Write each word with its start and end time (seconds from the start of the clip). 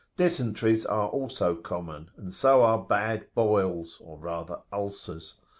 Dysenteries 0.17 0.83
are 0.83 1.09
also 1.09 1.53
common, 1.55 2.09
and 2.17 2.33
so 2.33 2.63
are 2.63 2.79
bad 2.83 3.27
boils, 3.35 3.99
or 4.03 4.17
rather 4.17 4.61
ulcers. 4.73 5.35